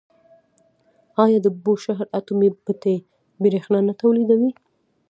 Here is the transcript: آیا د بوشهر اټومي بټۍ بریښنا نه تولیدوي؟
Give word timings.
آیا 1.23 1.39
د 1.45 1.47
بوشهر 1.63 2.07
اټومي 2.17 2.49
بټۍ 2.65 2.97
بریښنا 3.41 3.79
نه 3.87 3.93
تولیدوي؟ 4.01 4.51